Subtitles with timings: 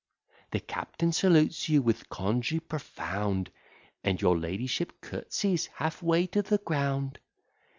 [0.49, 3.51] The captain salutes you with congee profound,
[4.03, 7.19] And your ladyship curtseys half way to the ground.